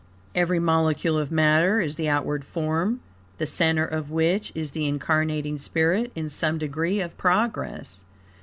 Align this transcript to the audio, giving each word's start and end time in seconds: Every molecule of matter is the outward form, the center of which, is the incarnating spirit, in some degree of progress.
Every 0.33 0.57
molecule 0.57 1.15
of 1.19 1.31
matter 1.31 1.79
is 1.79 1.95
the 1.95 2.09
outward 2.09 2.43
form, 2.43 3.01
the 3.37 3.45
center 3.45 3.85
of 3.85 4.09
which, 4.09 4.51
is 4.55 4.71
the 4.71 4.87
incarnating 4.87 5.59
spirit, 5.59 6.11
in 6.15 6.27
some 6.27 6.57
degree 6.57 6.99
of 7.01 7.15
progress. 7.19 8.01